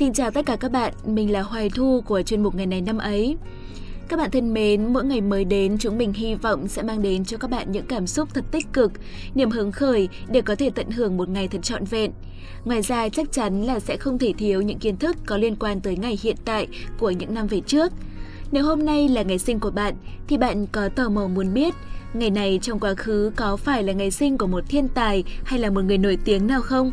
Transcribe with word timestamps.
Xin 0.00 0.12
chào 0.12 0.30
tất 0.30 0.46
cả 0.46 0.56
các 0.56 0.72
bạn, 0.72 0.92
mình 1.04 1.32
là 1.32 1.42
Hoài 1.42 1.70
Thu 1.70 2.00
của 2.00 2.22
chuyên 2.22 2.42
mục 2.42 2.54
ngày 2.54 2.66
này 2.66 2.80
năm 2.80 2.98
ấy. 2.98 3.36
Các 4.08 4.16
bạn 4.16 4.30
thân 4.30 4.54
mến, 4.54 4.92
mỗi 4.92 5.04
ngày 5.04 5.20
mới 5.20 5.44
đến 5.44 5.78
chúng 5.78 5.98
mình 5.98 6.12
hy 6.12 6.34
vọng 6.34 6.68
sẽ 6.68 6.82
mang 6.82 7.02
đến 7.02 7.24
cho 7.24 7.38
các 7.38 7.50
bạn 7.50 7.72
những 7.72 7.86
cảm 7.86 8.06
xúc 8.06 8.28
thật 8.34 8.44
tích 8.50 8.66
cực, 8.72 8.92
niềm 9.34 9.50
hứng 9.50 9.72
khởi 9.72 10.08
để 10.28 10.40
có 10.40 10.54
thể 10.54 10.70
tận 10.70 10.90
hưởng 10.90 11.16
một 11.16 11.28
ngày 11.28 11.48
thật 11.48 11.58
trọn 11.62 11.84
vẹn. 11.84 12.12
Ngoài 12.64 12.82
ra 12.82 13.08
chắc 13.08 13.32
chắn 13.32 13.62
là 13.62 13.80
sẽ 13.80 13.96
không 13.96 14.18
thể 14.18 14.32
thiếu 14.38 14.62
những 14.62 14.78
kiến 14.78 14.96
thức 14.96 15.16
có 15.26 15.36
liên 15.36 15.56
quan 15.56 15.80
tới 15.80 15.96
ngày 15.96 16.18
hiện 16.22 16.36
tại 16.44 16.66
của 16.98 17.10
những 17.10 17.34
năm 17.34 17.46
về 17.46 17.60
trước. 17.60 17.92
Nếu 18.52 18.64
hôm 18.64 18.84
nay 18.84 19.08
là 19.08 19.22
ngày 19.22 19.38
sinh 19.38 19.60
của 19.60 19.70
bạn 19.70 19.94
thì 20.28 20.38
bạn 20.38 20.66
có 20.66 20.88
tò 20.88 21.08
mò 21.08 21.26
muốn 21.26 21.54
biết 21.54 21.74
ngày 22.14 22.30
này 22.30 22.58
trong 22.62 22.78
quá 22.78 22.94
khứ 22.94 23.32
có 23.36 23.56
phải 23.56 23.82
là 23.82 23.92
ngày 23.92 24.10
sinh 24.10 24.38
của 24.38 24.46
một 24.46 24.64
thiên 24.68 24.88
tài 24.88 25.24
hay 25.44 25.60
là 25.60 25.70
một 25.70 25.84
người 25.84 25.98
nổi 25.98 26.18
tiếng 26.24 26.46
nào 26.46 26.62
không? 26.62 26.92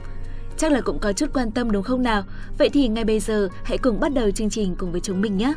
Chắc 0.57 0.71
là 0.71 0.81
cũng 0.81 0.99
có 0.99 1.13
chút 1.13 1.25
quan 1.34 1.52
tâm 1.52 1.71
đúng 1.71 1.84
không 1.84 2.03
nào? 2.03 2.23
Vậy 2.57 2.70
thì 2.70 2.88
ngay 2.88 3.03
bây 3.03 3.20
giờ 3.20 3.49
hãy 3.63 3.77
cùng 3.77 3.99
bắt 3.99 4.13
đầu 4.13 4.31
chương 4.31 4.49
trình 4.49 4.75
cùng 4.77 4.91
với 4.91 5.02
chúng 5.02 5.21
mình 5.21 5.38
nhé! 5.38 5.53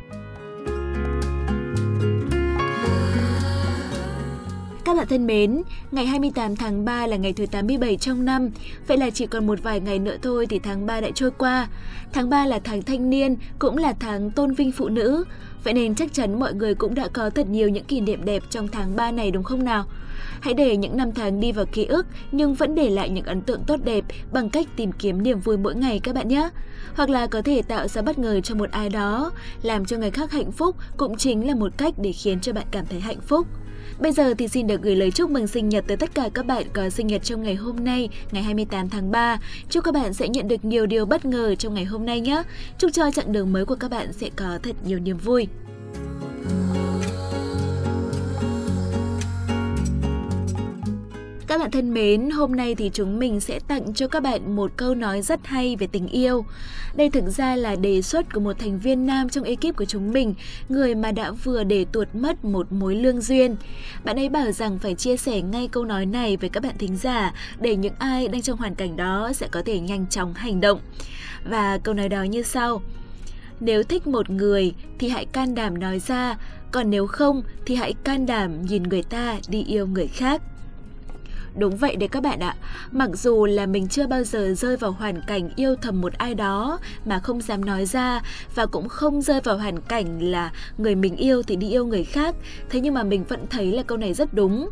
Các 4.84 4.96
bạn 4.96 5.06
thân 5.08 5.26
mến, 5.26 5.62
ngày 5.90 6.06
28 6.06 6.56
tháng 6.56 6.84
3 6.84 7.06
là 7.06 7.16
ngày 7.16 7.32
thứ 7.32 7.46
87 7.46 7.96
trong 7.96 8.24
năm, 8.24 8.50
vậy 8.86 8.98
là 8.98 9.10
chỉ 9.10 9.26
còn 9.26 9.46
một 9.46 9.62
vài 9.62 9.80
ngày 9.80 9.98
nữa 9.98 10.16
thôi 10.22 10.46
thì 10.46 10.58
tháng 10.58 10.86
3 10.86 11.00
đã 11.00 11.08
trôi 11.14 11.30
qua. 11.30 11.68
Tháng 12.12 12.30
3 12.30 12.46
là 12.46 12.58
tháng 12.64 12.82
thanh 12.82 13.10
niên, 13.10 13.36
cũng 13.58 13.76
là 13.76 13.92
tháng 14.00 14.30
tôn 14.30 14.54
vinh 14.54 14.72
phụ 14.72 14.88
nữ, 14.88 15.24
vậy 15.64 15.74
nên 15.74 15.94
chắc 15.94 16.12
chắn 16.12 16.40
mọi 16.40 16.54
người 16.54 16.74
cũng 16.74 16.94
đã 16.94 17.08
có 17.12 17.30
thật 17.30 17.46
nhiều 17.46 17.68
những 17.68 17.84
kỷ 17.84 18.00
niệm 18.00 18.24
đẹp 18.24 18.42
trong 18.50 18.68
tháng 18.68 18.96
3 18.96 19.10
này 19.10 19.30
đúng 19.30 19.42
không 19.42 19.64
nào? 19.64 19.84
Hãy 20.40 20.54
để 20.54 20.76
những 20.76 20.96
năm 20.96 21.12
tháng 21.12 21.40
đi 21.40 21.52
vào 21.52 21.66
ký 21.72 21.84
ức 21.84 22.06
nhưng 22.32 22.54
vẫn 22.54 22.74
để 22.74 22.90
lại 22.90 23.10
những 23.10 23.24
ấn 23.24 23.40
tượng 23.40 23.62
tốt 23.66 23.76
đẹp 23.84 24.04
bằng 24.32 24.50
cách 24.50 24.66
tìm 24.76 24.92
kiếm 24.92 25.22
niềm 25.22 25.40
vui 25.40 25.56
mỗi 25.56 25.74
ngày 25.74 26.00
các 26.02 26.14
bạn 26.14 26.28
nhé. 26.28 26.50
Hoặc 26.94 27.10
là 27.10 27.26
có 27.26 27.42
thể 27.42 27.62
tạo 27.62 27.88
ra 27.88 28.02
bất 28.02 28.18
ngờ 28.18 28.40
cho 28.40 28.54
một 28.54 28.70
ai 28.70 28.88
đó, 28.88 29.30
làm 29.62 29.84
cho 29.84 29.96
người 29.96 30.10
khác 30.10 30.32
hạnh 30.32 30.52
phúc 30.52 30.76
cũng 30.96 31.16
chính 31.16 31.46
là 31.46 31.54
một 31.54 31.72
cách 31.76 31.94
để 31.98 32.12
khiến 32.12 32.40
cho 32.40 32.52
bạn 32.52 32.66
cảm 32.70 32.86
thấy 32.86 33.00
hạnh 33.00 33.20
phúc. 33.20 33.46
Bây 34.00 34.12
giờ 34.12 34.34
thì 34.38 34.48
xin 34.48 34.66
được 34.66 34.82
gửi 34.82 34.96
lời 34.96 35.10
chúc 35.10 35.30
mừng 35.30 35.46
sinh 35.46 35.68
nhật 35.68 35.84
tới 35.86 35.96
tất 35.96 36.14
cả 36.14 36.28
các 36.34 36.46
bạn 36.46 36.64
có 36.72 36.90
sinh 36.90 37.06
nhật 37.06 37.22
trong 37.22 37.42
ngày 37.42 37.54
hôm 37.54 37.84
nay, 37.84 38.08
ngày 38.32 38.42
28 38.42 38.88
tháng 38.88 39.10
3. 39.10 39.38
Chúc 39.70 39.84
các 39.84 39.94
bạn 39.94 40.14
sẽ 40.14 40.28
nhận 40.28 40.48
được 40.48 40.64
nhiều 40.64 40.86
điều 40.86 41.06
bất 41.06 41.24
ngờ 41.24 41.54
trong 41.54 41.74
ngày 41.74 41.84
hôm 41.84 42.06
nay 42.06 42.20
nhé. 42.20 42.42
Chúc 42.78 42.92
cho 42.92 43.10
chặng 43.10 43.32
đường 43.32 43.52
mới 43.52 43.64
của 43.64 43.74
các 43.74 43.90
bạn 43.90 44.12
sẽ 44.12 44.30
có 44.36 44.58
thật 44.62 44.76
nhiều 44.84 44.98
niềm 44.98 45.16
vui. 45.16 45.48
Các 51.50 51.58
bạn 51.58 51.70
thân 51.70 51.94
mến, 51.94 52.30
hôm 52.30 52.56
nay 52.56 52.74
thì 52.74 52.90
chúng 52.92 53.18
mình 53.18 53.40
sẽ 53.40 53.60
tặng 53.68 53.94
cho 53.94 54.08
các 54.08 54.22
bạn 54.22 54.56
một 54.56 54.70
câu 54.76 54.94
nói 54.94 55.22
rất 55.22 55.46
hay 55.46 55.76
về 55.76 55.86
tình 55.86 56.08
yêu. 56.08 56.44
Đây 56.94 57.10
thực 57.10 57.24
ra 57.28 57.56
là 57.56 57.76
đề 57.76 58.02
xuất 58.02 58.34
của 58.34 58.40
một 58.40 58.58
thành 58.58 58.78
viên 58.78 59.06
nam 59.06 59.28
trong 59.28 59.44
ekip 59.44 59.76
của 59.76 59.84
chúng 59.84 60.12
mình, 60.12 60.34
người 60.68 60.94
mà 60.94 61.12
đã 61.12 61.30
vừa 61.30 61.64
để 61.64 61.84
tuột 61.92 62.08
mất 62.14 62.44
một 62.44 62.72
mối 62.72 62.94
lương 62.94 63.20
duyên. 63.20 63.56
Bạn 64.04 64.18
ấy 64.18 64.28
bảo 64.28 64.52
rằng 64.52 64.78
phải 64.78 64.94
chia 64.94 65.16
sẻ 65.16 65.40
ngay 65.40 65.68
câu 65.68 65.84
nói 65.84 66.06
này 66.06 66.36
với 66.36 66.48
các 66.50 66.62
bạn 66.62 66.74
thính 66.78 66.96
giả 66.96 67.34
để 67.60 67.76
những 67.76 67.94
ai 67.98 68.28
đang 68.28 68.42
trong 68.42 68.58
hoàn 68.58 68.74
cảnh 68.74 68.96
đó 68.96 69.32
sẽ 69.34 69.48
có 69.50 69.62
thể 69.66 69.80
nhanh 69.80 70.06
chóng 70.06 70.34
hành 70.34 70.60
động. 70.60 70.80
Và 71.44 71.78
câu 71.78 71.94
nói 71.94 72.08
đó 72.08 72.22
như 72.22 72.42
sau. 72.42 72.82
Nếu 73.60 73.82
thích 73.82 74.06
một 74.06 74.30
người 74.30 74.74
thì 74.98 75.08
hãy 75.08 75.24
can 75.24 75.54
đảm 75.54 75.80
nói 75.80 75.98
ra, 75.98 76.36
còn 76.72 76.90
nếu 76.90 77.06
không 77.06 77.42
thì 77.66 77.74
hãy 77.74 77.94
can 78.04 78.26
đảm 78.26 78.62
nhìn 78.62 78.82
người 78.82 79.02
ta 79.02 79.38
đi 79.48 79.64
yêu 79.64 79.86
người 79.86 80.06
khác. 80.06 80.42
Đúng 81.56 81.76
vậy 81.76 81.96
đấy 81.96 82.08
các 82.08 82.22
bạn 82.22 82.40
ạ. 82.40 82.56
Mặc 82.92 83.10
dù 83.14 83.46
là 83.46 83.66
mình 83.66 83.88
chưa 83.88 84.06
bao 84.06 84.24
giờ 84.24 84.54
rơi 84.54 84.76
vào 84.76 84.92
hoàn 84.92 85.20
cảnh 85.26 85.50
yêu 85.56 85.76
thầm 85.76 86.00
một 86.00 86.12
ai 86.12 86.34
đó 86.34 86.78
mà 87.04 87.18
không 87.18 87.40
dám 87.40 87.64
nói 87.64 87.86
ra 87.86 88.22
và 88.54 88.66
cũng 88.66 88.88
không 88.88 89.22
rơi 89.22 89.40
vào 89.40 89.58
hoàn 89.58 89.80
cảnh 89.80 90.22
là 90.22 90.52
người 90.78 90.94
mình 90.94 91.16
yêu 91.16 91.42
thì 91.42 91.56
đi 91.56 91.70
yêu 91.70 91.86
người 91.86 92.04
khác, 92.04 92.34
thế 92.70 92.80
nhưng 92.80 92.94
mà 92.94 93.02
mình 93.02 93.24
vẫn 93.24 93.46
thấy 93.50 93.72
là 93.72 93.82
câu 93.82 93.98
này 93.98 94.14
rất 94.14 94.34
đúng. 94.34 94.70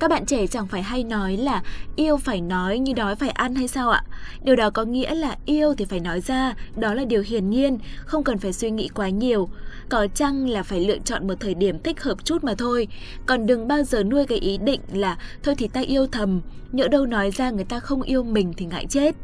Các 0.00 0.10
bạn 0.10 0.26
trẻ 0.26 0.46
chẳng 0.46 0.66
phải 0.66 0.82
hay 0.82 1.04
nói 1.04 1.36
là 1.36 1.62
yêu 1.96 2.16
phải 2.16 2.40
nói 2.40 2.78
như 2.78 2.92
đói 2.92 3.16
phải 3.16 3.30
ăn 3.30 3.54
hay 3.54 3.68
sao 3.68 3.90
ạ? 3.90 4.02
Điều 4.42 4.56
đó 4.56 4.70
có 4.70 4.84
nghĩa 4.84 5.14
là 5.14 5.36
yêu 5.46 5.74
thì 5.74 5.84
phải 5.84 6.00
nói 6.00 6.20
ra, 6.20 6.54
đó 6.76 6.94
là 6.94 7.04
điều 7.04 7.22
hiển 7.26 7.50
nhiên, 7.50 7.78
không 8.04 8.24
cần 8.24 8.38
phải 8.38 8.52
suy 8.52 8.70
nghĩ 8.70 8.88
quá 8.94 9.08
nhiều. 9.08 9.48
Có 9.88 10.06
chăng 10.14 10.48
là 10.48 10.62
phải 10.62 10.80
lựa 10.80 10.98
chọn 10.98 11.26
một 11.26 11.34
thời 11.40 11.54
điểm 11.54 11.78
thích 11.82 12.02
hợp 12.02 12.24
chút 12.24 12.44
mà 12.44 12.54
thôi. 12.58 12.88
Còn 13.26 13.46
đừng 13.46 13.68
bao 13.68 13.82
giờ 13.82 14.02
nuôi 14.02 14.26
cái 14.26 14.38
ý 14.38 14.58
định 14.58 14.80
là 14.92 15.18
thôi 15.42 15.54
thì 15.58 15.68
ta 15.68 15.80
yêu 15.80 16.06
thầm, 16.06 16.40
nhỡ 16.72 16.88
đâu 16.88 17.06
nói 17.06 17.30
ra 17.30 17.50
người 17.50 17.64
ta 17.64 17.80
không 17.80 18.02
yêu 18.02 18.22
mình 18.22 18.52
thì 18.56 18.66
ngại 18.66 18.86
chết. 18.88 19.14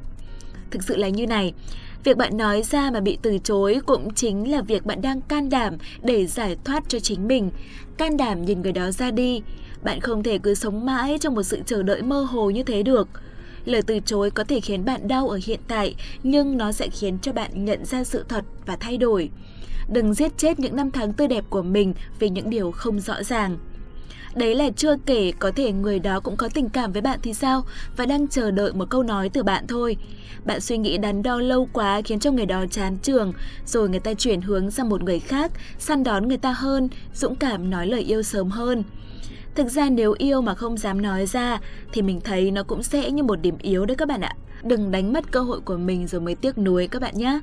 Thực 0.70 0.82
sự 0.82 0.96
là 0.96 1.08
như 1.08 1.26
này, 1.26 1.52
Việc 2.04 2.16
bạn 2.16 2.36
nói 2.36 2.62
ra 2.62 2.90
mà 2.90 3.00
bị 3.00 3.18
từ 3.22 3.38
chối 3.38 3.80
cũng 3.86 4.14
chính 4.14 4.50
là 4.50 4.62
việc 4.62 4.86
bạn 4.86 5.02
đang 5.02 5.20
can 5.20 5.50
đảm 5.50 5.74
để 6.02 6.26
giải 6.26 6.56
thoát 6.64 6.84
cho 6.88 7.00
chính 7.00 7.28
mình. 7.28 7.50
Can 7.96 8.16
đảm 8.16 8.44
nhìn 8.44 8.62
người 8.62 8.72
đó 8.72 8.90
ra 8.90 9.10
đi. 9.10 9.42
Bạn 9.82 10.00
không 10.00 10.22
thể 10.22 10.38
cứ 10.38 10.54
sống 10.54 10.86
mãi 10.86 11.18
trong 11.20 11.34
một 11.34 11.42
sự 11.42 11.60
chờ 11.66 11.82
đợi 11.82 12.02
mơ 12.02 12.22
hồ 12.22 12.50
như 12.50 12.62
thế 12.62 12.82
được. 12.82 13.08
Lời 13.64 13.82
từ 13.82 14.00
chối 14.00 14.30
có 14.30 14.44
thể 14.44 14.60
khiến 14.60 14.84
bạn 14.84 15.08
đau 15.08 15.28
ở 15.28 15.40
hiện 15.44 15.60
tại, 15.68 15.94
nhưng 16.22 16.58
nó 16.58 16.72
sẽ 16.72 16.88
khiến 16.88 17.18
cho 17.22 17.32
bạn 17.32 17.64
nhận 17.64 17.84
ra 17.84 18.04
sự 18.04 18.24
thật 18.28 18.44
và 18.66 18.76
thay 18.76 18.96
đổi. 18.96 19.30
Đừng 19.88 20.14
giết 20.14 20.38
chết 20.38 20.60
những 20.60 20.76
năm 20.76 20.90
tháng 20.90 21.12
tươi 21.12 21.28
đẹp 21.28 21.44
của 21.50 21.62
mình 21.62 21.94
vì 22.18 22.28
những 22.28 22.50
điều 22.50 22.70
không 22.70 23.00
rõ 23.00 23.22
ràng. 23.22 23.58
Đấy 24.34 24.54
là 24.54 24.70
chưa 24.76 24.96
kể 25.06 25.32
có 25.38 25.50
thể 25.56 25.72
người 25.72 25.98
đó 25.98 26.20
cũng 26.20 26.36
có 26.36 26.48
tình 26.54 26.68
cảm 26.68 26.92
với 26.92 27.02
bạn 27.02 27.18
thì 27.22 27.34
sao 27.34 27.64
và 27.96 28.06
đang 28.06 28.28
chờ 28.28 28.50
đợi 28.50 28.72
một 28.72 28.90
câu 28.90 29.02
nói 29.02 29.28
từ 29.28 29.42
bạn 29.42 29.66
thôi. 29.66 29.96
Bạn 30.44 30.60
suy 30.60 30.78
nghĩ 30.78 30.98
đắn 30.98 31.22
đo 31.22 31.36
lâu 31.36 31.68
quá 31.72 32.00
khiến 32.04 32.20
cho 32.20 32.30
người 32.30 32.46
đó 32.46 32.64
chán 32.70 32.96
trường, 33.02 33.32
rồi 33.66 33.88
người 33.88 34.00
ta 34.00 34.14
chuyển 34.14 34.40
hướng 34.40 34.70
sang 34.70 34.88
một 34.88 35.02
người 35.02 35.20
khác, 35.20 35.52
săn 35.78 36.04
đón 36.04 36.28
người 36.28 36.36
ta 36.36 36.52
hơn, 36.52 36.88
dũng 37.14 37.34
cảm 37.34 37.70
nói 37.70 37.86
lời 37.86 38.00
yêu 38.00 38.22
sớm 38.22 38.48
hơn. 38.48 38.82
Thực 39.54 39.68
ra 39.68 39.90
nếu 39.90 40.14
yêu 40.18 40.40
mà 40.40 40.54
không 40.54 40.78
dám 40.78 41.02
nói 41.02 41.26
ra 41.26 41.60
thì 41.92 42.02
mình 42.02 42.20
thấy 42.20 42.50
nó 42.50 42.62
cũng 42.62 42.82
sẽ 42.82 43.10
như 43.10 43.22
một 43.22 43.36
điểm 43.36 43.58
yếu 43.62 43.84
đấy 43.84 43.96
các 43.96 44.08
bạn 44.08 44.20
ạ. 44.20 44.36
Đừng 44.62 44.90
đánh 44.90 45.12
mất 45.12 45.32
cơ 45.32 45.40
hội 45.40 45.60
của 45.60 45.76
mình 45.76 46.06
rồi 46.06 46.20
mới 46.20 46.34
tiếc 46.34 46.58
nuối 46.58 46.88
các 46.88 47.02
bạn 47.02 47.14
nhé. 47.16 47.40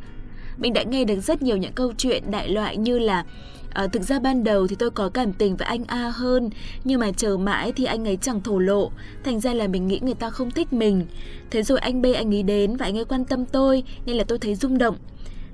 Mình 0.57 0.73
đã 0.73 0.83
nghe 0.83 1.03
được 1.05 1.19
rất 1.19 1.41
nhiều 1.41 1.57
những 1.57 1.73
câu 1.73 1.93
chuyện 1.97 2.31
đại 2.31 2.49
loại 2.49 2.77
như 2.77 2.99
là 2.99 3.25
À, 3.73 3.87
thực 3.87 4.01
ra 4.01 4.19
ban 4.19 4.43
đầu 4.43 4.67
thì 4.67 4.75
tôi 4.75 4.91
có 4.91 5.09
cảm 5.09 5.33
tình 5.33 5.55
với 5.55 5.67
anh 5.67 5.83
A 5.87 6.09
hơn 6.09 6.49
Nhưng 6.83 6.99
mà 6.99 7.11
chờ 7.11 7.37
mãi 7.37 7.71
thì 7.71 7.85
anh 7.85 8.07
ấy 8.07 8.17
chẳng 8.21 8.41
thổ 8.41 8.59
lộ. 8.59 8.91
Thành 9.23 9.39
ra 9.39 9.53
là 9.53 9.67
mình 9.67 9.87
nghĩ 9.87 9.99
người 10.01 10.13
ta 10.13 10.29
không 10.29 10.51
thích 10.51 10.73
mình. 10.73 11.05
Thế 11.51 11.63
rồi 11.63 11.79
anh 11.79 12.01
B 12.01 12.05
anh 12.15 12.33
ấy 12.33 12.43
đến 12.43 12.77
và 12.77 12.85
anh 12.85 12.97
ấy 12.97 13.05
quan 13.05 13.25
tâm 13.25 13.45
tôi 13.45 13.83
Nên 14.05 14.17
là 14.17 14.23
tôi 14.23 14.39
thấy 14.39 14.55
rung 14.55 14.77
động. 14.77 14.95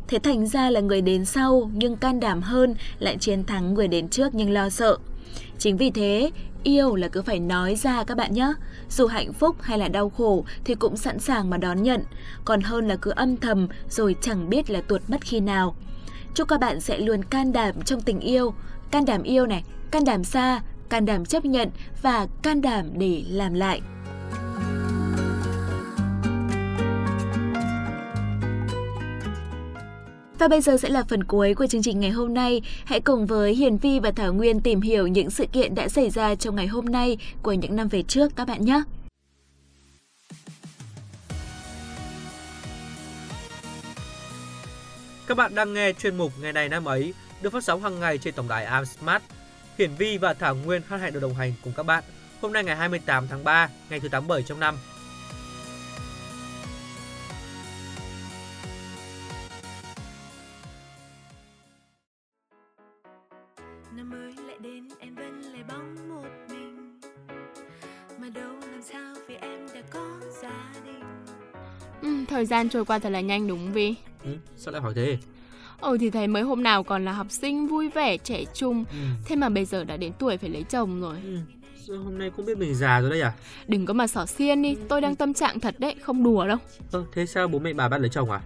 Thế 0.08 0.20
thành 0.20 0.48
ra 0.48 0.70
là 0.70 0.80
người 0.80 1.02
đến 1.02 1.26
sau 1.26 1.72
nhưng 1.74 1.96
can 1.96 2.20
đảm 2.20 2.42
hơn 2.42 2.76
Lại 3.00 3.18
chiến 3.18 3.44
thắng 3.44 3.74
người 3.74 3.88
đến 3.88 4.10
trước 4.10 4.36
nhưng 4.36 4.50
lo 4.50 4.70
sợ. 4.70 4.98
Chính 5.58 5.78
vì 5.78 5.92
thế, 5.92 6.32
yêu 6.64 6.96
là 6.96 7.08
cứ 7.08 7.22
phải 7.22 7.40
nói 7.40 7.76
ra 7.76 8.04
các 8.04 8.18
bạn 8.18 8.34
nhé. 8.34 8.54
Dù 8.90 9.08
hạnh 9.08 9.34
phúc 9.34 9.56
hay 9.62 9.78
là 9.78 9.88
đau 9.88 10.10
khổ 10.10 10.46
thì 10.66 10.76
cũng 10.76 10.98
sẵn 10.98 11.20
sàng 11.20 11.50
mà 11.50 11.58
đón 11.58 11.84
nhận, 11.84 12.02
còn 12.46 12.62
hơn 12.62 12.88
là 12.88 12.96
cứ 12.96 13.12
âm 13.16 13.38
thầm 13.38 13.68
rồi 13.90 14.16
chẳng 14.22 14.50
biết 14.50 14.70
là 14.70 14.82
tuột 14.82 15.02
mất 15.08 15.22
khi 15.22 15.40
nào. 15.40 15.76
Chúc 16.38 16.48
các 16.48 16.60
bạn 16.60 16.82
sẽ 16.82 16.98
luôn 16.98 17.24
can 17.24 17.54
đảm 17.54 17.76
trong 17.86 18.02
tình 18.02 18.20
yêu, 18.20 18.54
can 18.92 19.06
đảm 19.06 19.24
yêu 19.24 19.46
này, 19.46 19.64
can 19.92 20.06
đảm 20.06 20.24
xa, 20.24 20.62
can 20.90 21.06
đảm 21.06 21.26
chấp 21.26 21.46
nhận 21.46 21.70
và 22.02 22.28
can 22.42 22.62
đảm 22.62 22.86
để 22.94 23.24
làm 23.30 23.54
lại. 23.54 23.82
Và 30.40 30.48
bây 30.48 30.62
giờ 30.62 30.78
sẽ 30.78 30.90
là 30.90 31.04
phần 31.04 31.24
cuối 31.24 31.54
của 31.54 31.68
chương 31.68 31.82
trình 31.82 32.00
ngày 32.00 32.12
hôm 32.12 32.34
nay. 32.34 32.62
Hãy 32.86 33.00
cùng 33.00 33.26
với 33.26 33.56
Hiền 33.56 33.78
Vi 33.78 34.00
và 34.00 34.12
Thảo 34.12 34.34
Nguyên 34.34 34.60
tìm 34.60 34.82
hiểu 34.82 35.08
những 35.08 35.30
sự 35.30 35.46
kiện 35.46 35.76
đã 35.76 35.90
xảy 35.90 36.10
ra 36.10 36.36
trong 36.36 36.56
ngày 36.56 36.68
hôm 36.68 36.86
nay 36.86 37.18
của 37.42 37.54
những 37.54 37.76
năm 37.76 37.88
về 37.88 38.04
trước 38.04 38.36
các 38.36 38.48
bạn 38.48 38.66
nhé. 38.66 38.82
Các 45.28 45.38
bạn 45.38 45.56
đang 45.56 45.74
nghe 45.74 45.94
chuyên 45.94 46.18
mục 46.18 46.32
Ngày 46.42 46.54
này 46.54 46.70
năm 46.70 46.86
ấy 46.86 47.14
được 47.42 47.50
phát 47.54 47.64
sóng 47.64 47.82
hàng 47.82 48.00
ngày 48.00 48.18
trên 48.18 48.34
tổng 48.34 48.48
đài 48.48 48.66
Am 48.66 48.86
Smart. 48.86 49.24
Hiển 49.78 49.96
Vi 49.98 50.18
và 50.18 50.34
Thảo 50.34 50.56
Nguyên 50.56 50.82
hân 50.88 51.00
hạnh 51.00 51.14
được 51.14 51.20
đồng 51.20 51.34
hành 51.34 51.54
cùng 51.64 51.74
các 51.78 51.84
bạn. 51.84 52.04
Hôm 52.42 52.54
nay 52.54 52.64
ngày 52.64 52.76
28 52.76 53.28
tháng 53.28 53.44
3, 53.44 53.70
ngày 53.90 54.00
thứ 54.00 54.10
87 54.10 54.44
trong 54.44 54.60
năm. 54.60 54.78
năm 63.92 64.10
mới 64.10 64.34
lại 64.48 64.58
đến 64.60 64.88
em 65.00 65.16
vẫn 65.16 65.42
lại 65.42 65.64
bóng 65.68 66.10
một 66.10 66.28
mình 66.50 67.00
mà 68.18 68.30
đâu 68.30 68.54
làm 68.72 68.82
sao 68.82 69.16
vì 69.28 69.36
em 69.36 69.68
đã 69.74 69.82
có 69.92 70.20
gia 70.42 70.74
đình 70.86 71.04
ừ, 72.02 72.26
thời 72.30 72.46
gian 72.46 72.70
trôi 72.70 72.86
qua 72.86 73.00
thật 73.00 73.10
là 73.10 73.22
nhanh 73.22 73.48
đúng 73.48 73.74
vì 73.74 73.96
ừ, 74.28 74.38
sao 74.58 74.72
lại 74.72 74.82
hỏi 74.82 74.94
thế 74.96 75.18
Ừ 75.82 75.98
thì 76.00 76.10
thấy 76.10 76.28
mới 76.28 76.44
hôm 76.44 76.64
nào 76.64 76.84
còn 76.84 77.06
là 77.06 77.12
học 77.12 77.28
sinh 77.30 77.68
vui 77.68 77.90
vẻ 77.90 78.18
trẻ 78.18 78.44
trung 78.54 78.86
ừ. 78.92 78.98
Thế 79.26 79.36
mà 79.36 79.50
bây 79.50 79.66
giờ 79.66 79.84
đã 79.84 79.98
đến 79.98 80.12
tuổi 80.20 80.38
phải 80.38 80.50
lấy 80.50 80.64
chồng 80.64 81.02
rồi 81.02 81.18
ừ. 81.88 81.98
hôm 81.98 82.18
nay 82.18 82.32
cũng 82.38 82.46
biết 82.46 82.58
mình 82.58 82.76
già 82.76 83.02
rồi 83.02 83.10
đấy 83.10 83.22
à? 83.22 83.34
Đừng 83.68 83.86
có 83.86 83.94
mà 83.94 84.08
xỏ 84.08 84.26
xiên 84.26 84.62
đi, 84.62 84.76
tôi 84.90 85.02
đang 85.02 85.16
tâm 85.16 85.34
trạng 85.34 85.60
thật 85.60 85.76
đấy, 85.80 85.96
không 86.02 86.24
đùa 86.24 86.48
đâu. 86.48 86.58
Ơ, 86.92 87.04
thế 87.14 87.26
sao 87.26 87.48
bố 87.48 87.60
mẹ 87.60 87.74
bà 87.74 87.90
bắt 87.90 87.98
lấy 87.98 88.10
chồng 88.10 88.32
à? 88.32 88.42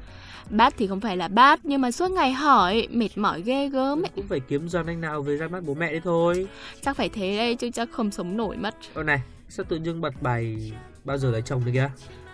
Bát 0.49 0.73
thì 0.77 0.87
không 0.87 0.99
phải 0.99 1.17
là 1.17 1.27
bát, 1.27 1.59
nhưng 1.63 1.81
mà 1.81 1.91
suốt 1.91 2.11
ngày 2.11 2.31
hỏi, 2.31 2.87
mệt 2.91 3.17
mỏi 3.17 3.41
ghê 3.41 3.69
gớm 3.69 4.01
ấy. 4.01 4.11
Cũng 4.15 4.27
phải 4.27 4.39
kiếm 4.39 4.69
do 4.69 4.83
anh 4.87 5.01
nào 5.01 5.21
về 5.21 5.37
ra 5.37 5.47
mắt 5.47 5.63
bố 5.63 5.73
mẹ 5.73 5.91
đấy 5.91 6.01
thôi. 6.03 6.47
Chắc 6.81 6.97
phải 6.97 7.09
thế 7.09 7.37
đây, 7.37 7.55
chứ 7.55 7.69
chắc 7.73 7.89
không 7.91 8.11
sống 8.11 8.37
nổi 8.37 8.57
mất. 8.57 8.75
Ơ 8.93 9.03
này, 9.03 9.21
sao 9.49 9.65
tự 9.69 9.79
dưng 9.83 10.01
bật 10.01 10.21
bài 10.21 10.71
bao 11.03 11.17
giờ 11.17 11.31
lấy 11.31 11.41
chồng 11.41 11.61
đấy 11.65 11.73
kìa? 11.73 11.89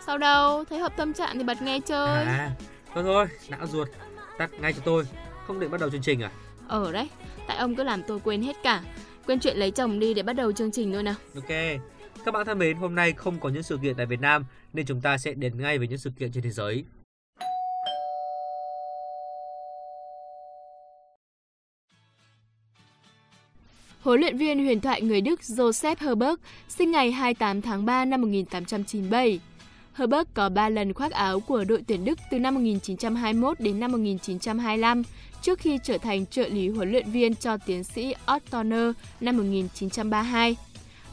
Sao 0.05 0.17
đâu, 0.17 0.63
thấy 0.69 0.79
hợp 0.79 0.93
tâm 0.97 1.13
trạng 1.13 1.38
thì 1.38 1.43
bật 1.43 1.61
nghe 1.61 1.79
chơi. 1.79 2.23
À, 2.25 2.51
thôi 2.94 3.04
thôi, 3.04 3.28
não 3.50 3.68
ruột, 3.68 3.88
tắt 4.38 4.50
ngay 4.60 4.74
cho 4.74 4.81
tôi. 4.86 5.04
Không 5.48 5.60
định 5.60 5.72
bắt 5.72 5.80
đầu 5.81 5.89
chương 5.89 6.01
trình 6.01 6.24
à? 6.24 6.31
Ở 6.68 6.92
đấy, 6.92 7.10
tại 7.48 7.57
ông 7.57 7.75
cứ 7.75 7.84
làm 7.84 8.01
tôi 8.07 8.19
quên 8.19 8.42
hết 8.42 8.56
cả. 8.63 8.84
Quên 9.25 9.39
chuyện 9.39 9.57
lấy 9.57 9.72
chồng 9.72 10.00
đi 10.00 10.13
để 10.13 10.24
bắt 10.24 10.34
đầu 10.34 10.51
chương 10.51 10.72
trình 10.72 10.94
thôi 10.94 11.04
nào. 11.04 11.16
Ok. 11.36 11.81
Các 12.25 12.31
bạn 12.31 12.45
thân 12.45 12.60
mến, 12.60 12.78
hôm 12.78 12.95
nay 12.95 13.13
không 13.13 13.39
có 13.39 13.50
những 13.50 13.63
sự 13.63 13.78
kiện 13.81 13.95
tại 13.95 14.06
Việt 14.06 14.22
Nam 14.22 14.45
nên 14.74 14.86
chúng 14.86 15.01
ta 15.01 15.18
sẽ 15.18 15.34
đến 15.34 15.62
ngay 15.62 15.78
với 15.78 15.88
những 15.88 15.98
sự 15.98 16.12
kiện 16.19 16.31
trên 16.31 16.44
thế 16.44 16.50
giới. 16.50 16.86
Huấn 24.01 24.19
luyện 24.19 24.38
viên 24.38 24.66
huyền 24.66 24.81
thoại 24.81 25.01
người 25.01 25.22
Đức 25.22 25.39
Joseph 25.39 25.95
Herberg 26.00 26.36
sinh 26.69 26.92
ngày 26.92 27.12
28 27.12 27.62
tháng 27.62 27.86
3 27.86 28.06
năm 28.06 28.22
1897. 28.22 29.39
Herbert 29.97 30.27
có 30.33 30.49
3 30.49 30.69
lần 30.69 30.94
khoác 30.94 31.11
áo 31.11 31.39
của 31.39 31.63
đội 31.63 31.83
tuyển 31.88 32.05
Đức 32.05 32.19
từ 32.31 32.39
năm 32.39 32.55
1921 32.55 33.59
đến 33.59 33.79
năm 33.79 33.91
1925, 33.91 35.03
trước 35.41 35.59
khi 35.59 35.79
trở 35.83 35.97
thành 35.97 36.25
trợ 36.25 36.47
lý 36.47 36.69
huấn 36.69 36.91
luyện 36.91 37.11
viên 37.11 37.35
cho 37.35 37.57
tiến 37.57 37.83
sĩ 37.83 38.13
Ottoner 38.35 38.91
năm 39.19 39.38
1932. 39.38 40.55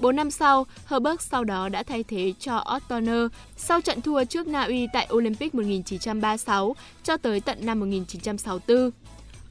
4 0.00 0.16
năm 0.16 0.30
sau, 0.30 0.66
Herbert 0.86 1.20
sau 1.20 1.44
đó 1.44 1.68
đã 1.68 1.82
thay 1.82 2.02
thế 2.02 2.32
cho 2.38 2.64
Ottoner 2.76 3.26
sau 3.56 3.80
trận 3.80 4.00
thua 4.00 4.24
trước 4.24 4.46
Na 4.46 4.62
Uy 4.62 4.86
tại 4.92 5.08
Olympic 5.12 5.54
1936 5.54 6.76
cho 7.02 7.16
tới 7.16 7.40
tận 7.40 7.58
năm 7.66 7.80
1964. 7.80 8.90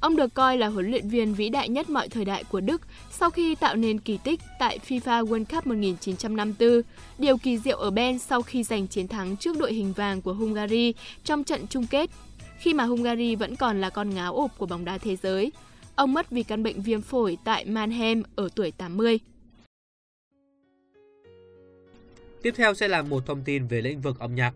Ông 0.04 0.16
được 0.16 0.34
coi 0.34 0.58
là 0.58 0.68
huấn 0.68 0.92
luyện 0.92 1.10
viên 1.10 1.34
vĩ 1.34 1.50
đại 1.50 1.70
nhất 1.70 1.90
mọi 1.90 2.10
thời 2.10 2.26
đại 2.26 2.44
của 2.44 2.62
Đức 2.62 2.82
sau 3.12 3.30
khi 3.30 3.56
tạo 3.56 3.76
nên 3.76 4.00
kỳ 4.00 4.18
tích 4.24 4.40
tại 4.60 4.80
FIFA 4.88 5.26
World 5.26 5.46
Cup 5.46 5.68
1954. 5.68 6.82
Điều 7.18 7.38
kỳ 7.38 7.58
diệu 7.58 7.78
ở 7.78 7.92
Ben 7.92 8.20
sau 8.20 8.42
khi 8.42 8.64
giành 8.64 8.88
chiến 8.88 9.08
thắng 9.08 9.38
trước 9.38 9.58
đội 9.58 9.74
hình 9.74 9.94
vàng 9.94 10.22
của 10.22 10.34
Hungary 10.34 10.94
trong 11.24 11.44
trận 11.44 11.68
chung 11.68 11.88
kết, 11.88 12.10
khi 12.60 12.74
mà 12.74 12.84
Hungary 12.84 13.36
vẫn 13.36 13.56
còn 13.56 13.82
là 13.82 13.90
con 13.90 14.10
ngáo 14.10 14.36
ộp 14.36 14.58
của 14.58 14.66
bóng 14.66 14.86
đá 14.86 14.98
thế 14.98 15.16
giới. 15.16 15.52
Ông 15.96 16.14
mất 16.14 16.30
vì 16.30 16.44
căn 16.44 16.64
bệnh 16.64 16.82
viêm 16.82 17.02
phổi 17.02 17.38
tại 17.44 17.66
Mannheim 17.66 18.24
ở 18.36 18.50
tuổi 18.56 18.72
80. 18.72 19.20
Tiếp 22.42 22.54
theo 22.58 22.74
sẽ 22.74 22.88
là 22.88 23.02
một 23.02 23.26
thông 23.26 23.44
tin 23.44 23.68
về 23.68 23.82
lĩnh 23.82 24.02
vực 24.02 24.20
âm 24.20 24.36
nhạc. 24.36 24.54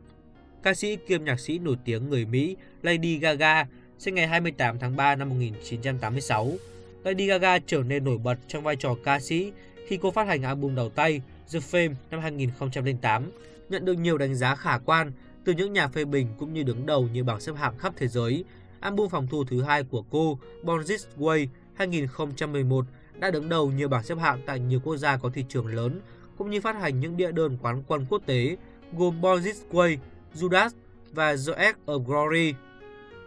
Ca 0.63 0.73
sĩ 0.73 0.97
kiêm 1.07 1.23
nhạc 1.23 1.39
sĩ 1.39 1.59
nổi 1.59 1.75
tiếng 1.85 2.09
người 2.09 2.25
Mỹ 2.25 2.55
Lady 2.81 3.17
Gaga 3.17 3.65
sinh 3.99 4.15
ngày 4.15 4.27
28 4.27 4.79
tháng 4.79 4.95
3 4.95 5.15
năm 5.15 5.29
1986. 5.29 6.51
Lady 7.03 7.27
Gaga 7.27 7.59
trở 7.59 7.83
nên 7.83 8.03
nổi 8.03 8.17
bật 8.17 8.38
trong 8.47 8.63
vai 8.63 8.75
trò 8.75 8.95
ca 9.03 9.19
sĩ 9.19 9.51
khi 9.88 9.97
cô 10.01 10.11
phát 10.11 10.27
hành 10.27 10.44
album 10.44 10.75
đầu 10.75 10.89
tay 10.89 11.21
The 11.51 11.59
Fame 11.59 11.94
năm 12.11 12.19
2008, 12.19 13.31
nhận 13.69 13.85
được 13.85 13.94
nhiều 13.94 14.17
đánh 14.17 14.35
giá 14.35 14.55
khả 14.55 14.77
quan 14.77 15.11
từ 15.45 15.53
những 15.53 15.73
nhà 15.73 15.88
phê 15.88 16.05
bình 16.05 16.27
cũng 16.38 16.53
như 16.53 16.63
đứng 16.63 16.85
đầu 16.85 17.07
như 17.13 17.23
bảng 17.23 17.41
xếp 17.41 17.53
hạng 17.55 17.77
khắp 17.77 17.94
thế 17.97 18.07
giới. 18.07 18.44
Album 18.79 19.09
phòng 19.09 19.27
thu 19.27 19.44
thứ 19.44 19.61
hai 19.61 19.83
của 19.83 20.01
cô, 20.01 20.39
Born 20.63 20.88
This 20.88 21.05
Way 21.17 21.47
2011 21.73 22.85
đã 23.19 23.31
đứng 23.31 23.49
đầu 23.49 23.71
nhiều 23.71 23.88
bảng 23.88 24.03
xếp 24.03 24.17
hạng 24.17 24.41
tại 24.45 24.59
nhiều 24.59 24.79
quốc 24.83 24.97
gia 24.97 25.17
có 25.17 25.29
thị 25.29 25.45
trường 25.49 25.67
lớn, 25.67 26.01
cũng 26.38 26.49
như 26.49 26.61
phát 26.61 26.75
hành 26.75 26.99
những 26.99 27.17
đĩa 27.17 27.31
đơn 27.31 27.57
quán 27.61 27.83
quân 27.88 28.05
quốc 28.09 28.21
tế 28.25 28.57
gồm 28.94 29.21
Born 29.21 29.44
This 29.44 29.61
Way, 29.71 29.97
Judas 30.35 30.69
và 31.11 31.35
The 31.47 31.53
Egg 31.53 31.75
of 31.85 31.99
Glory 31.99 32.53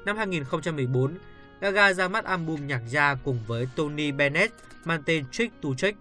Năm 0.05 0.17
2014, 0.17 1.15
Gaga 1.61 1.93
ra 1.93 2.09
mắt 2.09 2.25
album 2.25 2.67
nhạc 2.67 2.83
gia 2.89 3.15
cùng 3.15 3.39
với 3.47 3.69
Tony 3.77 4.13
Bennett 4.13 4.55
mang 4.85 5.03
tên 5.07 5.25
Trick 5.33 5.63
to 5.63 5.69
Trick. 5.79 5.99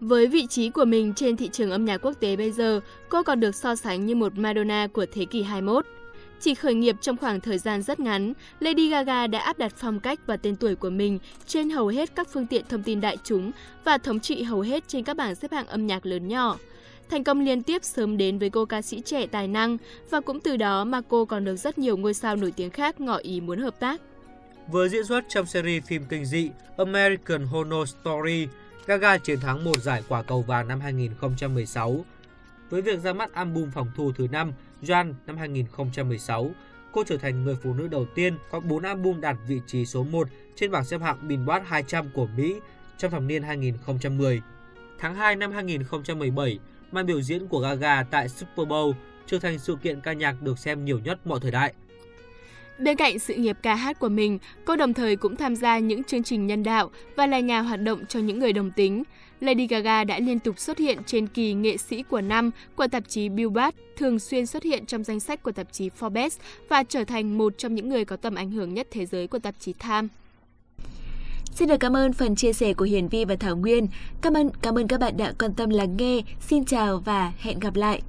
Với 0.00 0.26
vị 0.26 0.46
trí 0.46 0.70
của 0.70 0.84
mình 0.84 1.14
trên 1.14 1.36
thị 1.36 1.48
trường 1.52 1.70
âm 1.70 1.84
nhạc 1.84 1.98
quốc 1.98 2.12
tế 2.20 2.36
bây 2.36 2.52
giờ, 2.52 2.80
cô 3.08 3.22
còn 3.22 3.40
được 3.40 3.54
so 3.54 3.76
sánh 3.76 4.06
như 4.06 4.14
một 4.14 4.38
Madonna 4.38 4.86
của 4.86 5.06
thế 5.12 5.24
kỷ 5.24 5.42
21. 5.42 5.86
Chỉ 6.40 6.54
khởi 6.54 6.74
nghiệp 6.74 6.96
trong 7.00 7.16
khoảng 7.16 7.40
thời 7.40 7.58
gian 7.58 7.82
rất 7.82 8.00
ngắn, 8.00 8.32
Lady 8.60 8.88
Gaga 8.88 9.26
đã 9.26 9.38
áp 9.38 9.58
đặt 9.58 9.72
phong 9.76 10.00
cách 10.00 10.20
và 10.26 10.36
tên 10.36 10.56
tuổi 10.56 10.74
của 10.74 10.90
mình 10.90 11.18
trên 11.46 11.70
hầu 11.70 11.88
hết 11.88 12.14
các 12.14 12.28
phương 12.32 12.46
tiện 12.46 12.64
thông 12.68 12.82
tin 12.82 13.00
đại 13.00 13.16
chúng 13.24 13.50
và 13.84 13.98
thống 13.98 14.20
trị 14.20 14.42
hầu 14.42 14.60
hết 14.60 14.88
trên 14.88 15.04
các 15.04 15.16
bảng 15.16 15.34
xếp 15.34 15.52
hạng 15.52 15.66
âm 15.66 15.86
nhạc 15.86 16.06
lớn 16.06 16.28
nhỏ. 16.28 16.56
Thành 17.10 17.24
công 17.24 17.40
liên 17.40 17.62
tiếp 17.62 17.84
sớm 17.84 18.16
đến 18.16 18.38
với 18.38 18.50
cô 18.50 18.64
ca 18.64 18.82
sĩ 18.82 19.02
trẻ 19.04 19.26
tài 19.26 19.48
năng 19.48 19.76
và 20.10 20.20
cũng 20.20 20.40
từ 20.40 20.56
đó 20.56 20.84
mà 20.84 21.00
cô 21.08 21.24
còn 21.24 21.44
được 21.44 21.56
rất 21.56 21.78
nhiều 21.78 21.96
ngôi 21.96 22.14
sao 22.14 22.36
nổi 22.36 22.52
tiếng 22.56 22.70
khác 22.70 23.00
ngỏ 23.00 23.16
ý 23.16 23.40
muốn 23.40 23.58
hợp 23.58 23.80
tác. 23.80 24.00
Vừa 24.72 24.88
diễn 24.88 25.04
xuất 25.04 25.24
trong 25.28 25.46
series 25.46 25.84
phim 25.84 26.04
kinh 26.08 26.24
dị 26.24 26.50
American 26.76 27.44
Horror 27.44 27.88
Story, 27.88 28.48
Gaga 28.86 29.18
chiến 29.18 29.40
thắng 29.40 29.64
một 29.64 29.78
giải 29.78 30.02
quả 30.08 30.22
cầu 30.22 30.42
vàng 30.42 30.68
năm 30.68 30.80
2016. 30.80 32.04
Với 32.70 32.82
việc 32.82 33.00
ra 33.00 33.12
mắt 33.12 33.32
album 33.32 33.70
phòng 33.70 33.90
thu 33.96 34.12
thứ 34.12 34.26
5 34.32 34.52
Joan 34.82 35.14
năm 35.26 35.36
2016, 35.36 36.50
cô 36.92 37.04
trở 37.06 37.16
thành 37.16 37.44
người 37.44 37.56
phụ 37.62 37.74
nữ 37.74 37.88
đầu 37.88 38.06
tiên 38.14 38.38
có 38.50 38.60
4 38.60 38.82
album 38.82 39.20
đạt 39.20 39.36
vị 39.48 39.60
trí 39.66 39.86
số 39.86 40.04
1 40.04 40.28
trên 40.56 40.70
bảng 40.70 40.84
xếp 40.84 41.00
hạng 41.00 41.28
Billboard 41.28 41.66
200 41.66 42.10
của 42.14 42.26
Mỹ 42.36 42.54
trong 42.98 43.10
thập 43.10 43.22
niên 43.22 43.42
2010. 43.42 44.42
Tháng 44.98 45.14
2 45.14 45.36
năm 45.36 45.52
2017, 45.52 46.58
màn 46.92 47.06
biểu 47.06 47.22
diễn 47.22 47.46
của 47.46 47.58
Gaga 47.58 48.02
tại 48.02 48.28
Super 48.28 48.68
Bowl 48.68 48.92
trở 49.26 49.38
thành 49.38 49.58
sự 49.58 49.76
kiện 49.82 50.00
ca 50.00 50.12
nhạc 50.12 50.42
được 50.42 50.58
xem 50.58 50.84
nhiều 50.84 51.00
nhất 51.04 51.26
mọi 51.26 51.40
thời 51.42 51.50
đại. 51.50 51.74
Bên 52.78 52.96
cạnh 52.96 53.18
sự 53.18 53.34
nghiệp 53.34 53.56
ca 53.62 53.74
hát 53.74 53.98
của 53.98 54.08
mình, 54.08 54.38
cô 54.64 54.76
đồng 54.76 54.94
thời 54.94 55.16
cũng 55.16 55.36
tham 55.36 55.56
gia 55.56 55.78
những 55.78 56.04
chương 56.04 56.22
trình 56.22 56.46
nhân 56.46 56.62
đạo 56.62 56.90
và 57.16 57.26
là 57.26 57.40
nhà 57.40 57.60
hoạt 57.60 57.82
động 57.82 58.06
cho 58.06 58.20
những 58.20 58.38
người 58.38 58.52
đồng 58.52 58.70
tính. 58.70 59.02
Lady 59.40 59.66
Gaga 59.66 60.04
đã 60.04 60.18
liên 60.18 60.38
tục 60.38 60.58
xuất 60.58 60.78
hiện 60.78 60.98
trên 61.06 61.26
kỳ 61.26 61.54
nghệ 61.54 61.76
sĩ 61.76 62.02
của 62.02 62.20
năm 62.20 62.50
của 62.76 62.86
tạp 62.88 63.08
chí 63.08 63.28
Billboard, 63.28 63.76
thường 63.96 64.18
xuyên 64.18 64.46
xuất 64.46 64.62
hiện 64.62 64.86
trong 64.86 65.04
danh 65.04 65.20
sách 65.20 65.42
của 65.42 65.52
tạp 65.52 65.72
chí 65.72 65.90
Forbes 66.00 66.30
và 66.68 66.82
trở 66.82 67.04
thành 67.04 67.38
một 67.38 67.58
trong 67.58 67.74
những 67.74 67.88
người 67.88 68.04
có 68.04 68.16
tầm 68.16 68.34
ảnh 68.34 68.50
hưởng 68.50 68.74
nhất 68.74 68.86
thế 68.90 69.06
giới 69.06 69.26
của 69.26 69.38
tạp 69.38 69.54
chí 69.58 69.72
Time. 69.72 70.08
Xin 71.60 71.68
được 71.68 71.80
cảm 71.80 71.96
ơn 71.96 72.12
phần 72.12 72.34
chia 72.34 72.52
sẻ 72.52 72.74
của 72.74 72.84
Hiền 72.84 73.08
Vi 73.08 73.24
và 73.24 73.36
Thảo 73.36 73.56
Nguyên. 73.56 73.86
Cảm 74.20 74.34
ơn 74.34 74.50
cảm 74.62 74.78
ơn 74.78 74.88
các 74.88 75.00
bạn 75.00 75.16
đã 75.16 75.32
quan 75.38 75.52
tâm 75.54 75.70
lắng 75.70 75.96
nghe. 75.96 76.20
Xin 76.40 76.64
chào 76.64 76.98
và 76.98 77.32
hẹn 77.38 77.60
gặp 77.60 77.76
lại. 77.76 78.02